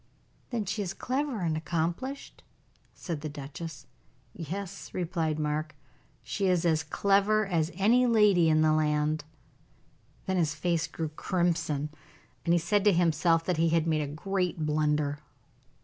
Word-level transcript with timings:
"Then 0.49 0.65
she 0.65 0.81
is 0.81 0.95
clever 0.95 1.41
and 1.41 1.55
accomplished?" 1.55 2.41
said 2.95 3.21
the 3.21 3.29
duchess. 3.29 3.85
"Yes," 4.33 4.91
replied 4.95 5.37
Mark; 5.37 5.75
"she 6.23 6.47
is 6.47 6.65
as 6.65 6.81
clever 6.81 7.45
as 7.45 7.69
any 7.75 8.07
lady 8.07 8.49
in 8.49 8.61
the 8.61 8.73
land." 8.73 9.25
Then 10.25 10.37
his 10.37 10.55
face 10.55 10.87
grew 10.87 11.09
crimson, 11.09 11.89
and 12.43 12.51
he 12.51 12.57
said 12.59 12.83
to 12.85 12.91
himself 12.93 13.43
that 13.45 13.57
he 13.57 13.69
had 13.69 13.85
made 13.85 14.01
a 14.01 14.07
great 14.07 14.65
blunder. 14.65 15.19